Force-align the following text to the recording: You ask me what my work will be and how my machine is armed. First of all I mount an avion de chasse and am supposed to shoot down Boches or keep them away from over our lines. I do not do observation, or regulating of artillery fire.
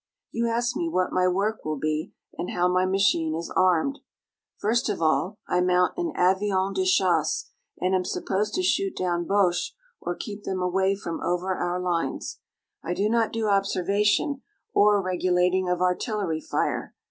You 0.31 0.47
ask 0.47 0.75
me 0.75 0.89
what 0.89 1.11
my 1.13 1.27
work 1.27 1.63
will 1.63 1.77
be 1.77 2.11
and 2.35 2.49
how 2.49 2.67
my 2.67 2.87
machine 2.87 3.35
is 3.35 3.53
armed. 3.55 3.99
First 4.57 4.89
of 4.89 4.99
all 4.99 5.37
I 5.47 5.61
mount 5.61 5.93
an 5.95 6.11
avion 6.17 6.73
de 6.73 6.85
chasse 6.85 7.51
and 7.79 7.93
am 7.93 8.03
supposed 8.03 8.55
to 8.55 8.63
shoot 8.63 8.95
down 8.97 9.25
Boches 9.27 9.75
or 9.99 10.15
keep 10.15 10.43
them 10.43 10.59
away 10.59 10.95
from 10.95 11.21
over 11.21 11.53
our 11.53 11.79
lines. 11.79 12.39
I 12.83 12.95
do 12.95 13.09
not 13.09 13.31
do 13.31 13.45
observation, 13.47 14.41
or 14.73 14.99
regulating 15.03 15.69
of 15.69 15.81
artillery 15.83 16.41
fire. 16.41 16.95